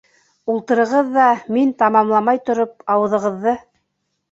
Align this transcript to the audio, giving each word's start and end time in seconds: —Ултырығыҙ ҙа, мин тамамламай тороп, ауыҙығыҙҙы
—Ултырығыҙ 0.53 1.11
ҙа, 1.17 1.27
мин 1.57 1.75
тамамламай 1.83 2.41
тороп, 2.49 2.75
ауыҙығыҙҙы 2.97 3.57